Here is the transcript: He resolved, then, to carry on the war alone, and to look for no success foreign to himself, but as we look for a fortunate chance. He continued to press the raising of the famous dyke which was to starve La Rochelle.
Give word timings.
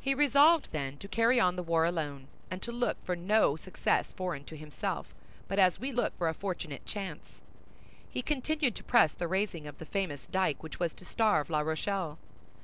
He 0.00 0.14
resolved, 0.16 0.66
then, 0.72 0.96
to 0.96 1.06
carry 1.06 1.38
on 1.38 1.54
the 1.54 1.62
war 1.62 1.84
alone, 1.84 2.26
and 2.50 2.60
to 2.60 2.72
look 2.72 2.96
for 3.04 3.14
no 3.14 3.54
success 3.54 4.10
foreign 4.12 4.42
to 4.46 4.56
himself, 4.56 5.14
but 5.46 5.60
as 5.60 5.78
we 5.78 5.92
look 5.92 6.18
for 6.18 6.28
a 6.28 6.34
fortunate 6.34 6.84
chance. 6.84 7.40
He 8.10 8.20
continued 8.20 8.74
to 8.74 8.82
press 8.82 9.12
the 9.12 9.28
raising 9.28 9.68
of 9.68 9.78
the 9.78 9.86
famous 9.86 10.26
dyke 10.26 10.60
which 10.64 10.80
was 10.80 10.92
to 10.94 11.04
starve 11.04 11.50
La 11.50 11.60
Rochelle. 11.60 12.18